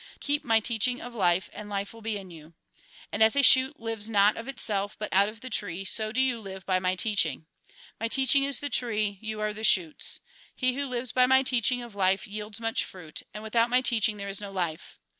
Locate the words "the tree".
5.41-5.85, 8.61-9.19